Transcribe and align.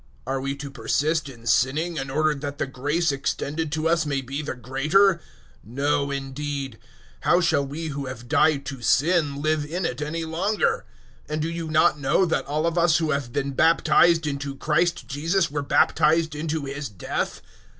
Are 0.25 0.41
we 0.41 0.55
to 0.55 0.71
persist 0.71 1.29
in 1.29 1.45
sinning 1.45 1.97
in 1.97 2.09
order 2.09 2.33
that 2.33 2.57
the 2.57 2.65
grace 2.65 3.11
extended 3.11 3.71
to 3.73 3.87
us 3.87 4.03
may 4.03 4.21
be 4.21 4.41
the 4.41 4.55
greater? 4.55 5.17
006:002 5.63 5.73
No, 5.75 6.09
indeed; 6.09 6.79
how 7.19 7.39
shall 7.39 7.63
we 7.63 7.89
who 7.89 8.07
have 8.07 8.27
died 8.27 8.65
to 8.65 8.81
sin, 8.81 9.43
live 9.43 9.63
in 9.63 9.85
it 9.85 10.01
any 10.01 10.25
longer? 10.25 10.85
006:003 11.27 11.33
And 11.33 11.41
do 11.43 11.49
you 11.51 11.67
not 11.67 11.99
know 11.99 12.25
that 12.25 12.47
all 12.47 12.65
of 12.65 12.79
us 12.79 12.97
who 12.97 13.11
have 13.11 13.31
been 13.31 13.51
baptized 13.51 14.25
into 14.25 14.55
Christ 14.55 15.07
Jesus 15.07 15.51
were 15.51 15.61
baptized 15.61 16.33
into 16.33 16.65
His 16.65 16.89
death? 16.89 17.43